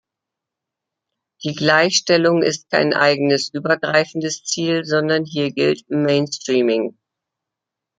[1.43, 6.97] Die Gleichstellung ist kein eigenes übergreifendes Ziel, sondern hier gilt Mainstreaming.